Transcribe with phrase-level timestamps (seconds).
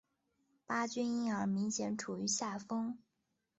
[0.65, 2.97] 巴军因而明显处于下风。